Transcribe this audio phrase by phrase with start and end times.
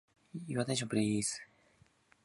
[0.47, 1.39] Your attention, please.